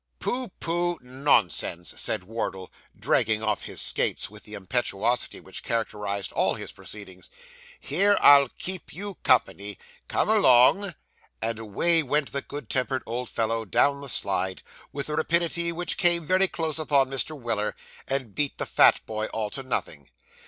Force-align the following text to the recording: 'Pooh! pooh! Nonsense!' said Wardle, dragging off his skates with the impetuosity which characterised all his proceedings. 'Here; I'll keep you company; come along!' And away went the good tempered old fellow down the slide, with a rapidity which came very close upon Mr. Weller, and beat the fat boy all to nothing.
'Pooh! 0.17 0.49
pooh! 0.59 0.97
Nonsense!' 1.03 1.93
said 1.95 2.23
Wardle, 2.23 2.71
dragging 2.97 3.43
off 3.43 3.65
his 3.65 3.79
skates 3.83 4.31
with 4.31 4.45
the 4.45 4.55
impetuosity 4.55 5.39
which 5.39 5.61
characterised 5.61 6.31
all 6.31 6.55
his 6.55 6.71
proceedings. 6.71 7.29
'Here; 7.79 8.17
I'll 8.19 8.49
keep 8.49 8.91
you 8.95 9.19
company; 9.21 9.77
come 10.07 10.27
along!' 10.27 10.95
And 11.39 11.59
away 11.59 12.01
went 12.01 12.31
the 12.31 12.41
good 12.41 12.67
tempered 12.67 13.03
old 13.05 13.29
fellow 13.29 13.63
down 13.63 14.01
the 14.01 14.09
slide, 14.09 14.63
with 14.91 15.07
a 15.07 15.15
rapidity 15.15 15.71
which 15.71 15.97
came 15.97 16.25
very 16.25 16.47
close 16.47 16.79
upon 16.79 17.07
Mr. 17.11 17.39
Weller, 17.39 17.75
and 18.07 18.33
beat 18.33 18.57
the 18.57 18.65
fat 18.65 19.05
boy 19.05 19.27
all 19.27 19.51
to 19.51 19.61
nothing. 19.61 20.09